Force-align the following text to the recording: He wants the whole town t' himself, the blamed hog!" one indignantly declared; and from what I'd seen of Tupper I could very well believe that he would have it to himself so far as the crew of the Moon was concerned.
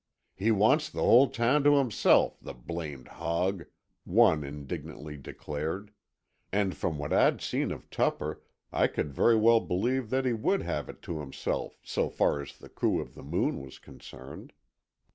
He 0.33 0.49
wants 0.49 0.89
the 0.89 1.03
whole 1.03 1.29
town 1.29 1.63
t' 1.63 1.69
himself, 1.71 2.39
the 2.41 2.55
blamed 2.55 3.07
hog!" 3.07 3.65
one 4.03 4.43
indignantly 4.43 5.15
declared; 5.15 5.91
and 6.51 6.75
from 6.75 6.97
what 6.97 7.13
I'd 7.13 7.39
seen 7.39 7.69
of 7.71 7.87
Tupper 7.91 8.41
I 8.73 8.87
could 8.87 9.13
very 9.13 9.35
well 9.37 9.59
believe 9.59 10.09
that 10.09 10.25
he 10.25 10.33
would 10.33 10.63
have 10.63 10.89
it 10.89 11.03
to 11.03 11.19
himself 11.19 11.77
so 11.83 12.09
far 12.09 12.41
as 12.41 12.57
the 12.57 12.67
crew 12.67 12.99
of 12.99 13.13
the 13.13 13.21
Moon 13.21 13.61
was 13.61 13.77
concerned. 13.77 14.53